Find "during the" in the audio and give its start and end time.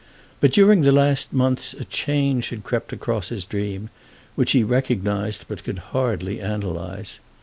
0.51-0.91